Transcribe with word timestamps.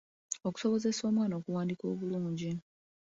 Okusobozesa 0.47 1.01
omwana 1.09 1.33
okuwandiika 1.39 1.85
obulungi. 1.93 2.51